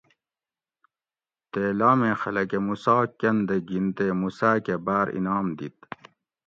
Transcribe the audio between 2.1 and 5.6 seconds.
خلکہ موسیٰ کنۤ دہ گین تے موسیٰ کہ باۤر انعام